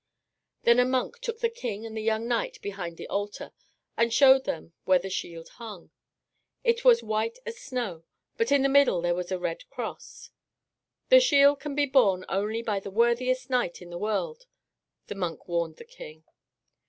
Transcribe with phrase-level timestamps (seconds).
[0.63, 3.51] Then a monk took the king and the young knight behind the altar,
[3.95, 5.91] and showed them where the shield hung.
[6.63, 8.03] It was as white as snow,
[8.35, 10.31] but in the middle there was a red cross.
[11.09, 14.47] "The shield can be borne only by the worthiest knight in the world,"
[15.05, 16.23] the monk warned the king.